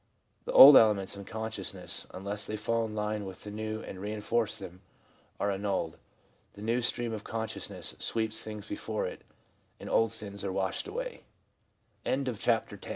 The 0.45 0.53
old 0.53 0.77
elements 0.77 1.15
in 1.15 1.25
consciousness, 1.25 2.07
unless 2.09 2.47
they 2.47 2.55
fall 2.57 2.85
in 2.85 2.95
line 2.95 3.23
with 3.23 3.43
the 3.43 3.51
new 3.51 3.83
and 3.83 4.01
reinforce 4.01 4.57
them, 4.57 4.81
are 5.39 5.51
annulled. 5.51 5.97
The 6.53 6.63
new' 6.63 6.81
stream 6.81 7.13
of 7.13 7.23
consciousness' 7.23 7.95
sweeps 7.99 8.43
things 8.43 8.65
before 8.65 9.05
it, 9.05 9.21
and 9.79 9.87
old 9.89 10.11
sins 10.11 10.43
are 10.43 10.51
was 10.51 10.81